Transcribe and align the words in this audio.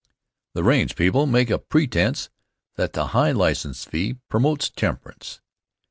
The 0.55 0.63
Raines 0.63 0.93
people 0.93 1.27
make 1.27 1.51
a 1.51 1.59
pretense 1.59 2.31
that 2.75 2.93
the 2.93 3.09
high 3.13 3.33
license 3.33 3.85
fee 3.85 4.17
promotes 4.29 4.71
temperance. 4.71 5.41